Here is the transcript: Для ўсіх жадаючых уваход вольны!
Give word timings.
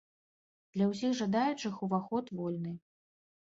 Для 0.77 0.85
ўсіх 0.93 1.11
жадаючых 1.19 1.73
уваход 1.89 2.35
вольны! 2.41 2.77